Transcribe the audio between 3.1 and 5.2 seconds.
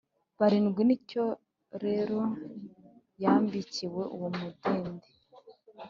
yambikiwe uwo mudende